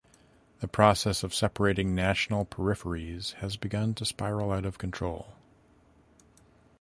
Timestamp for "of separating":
1.21-1.93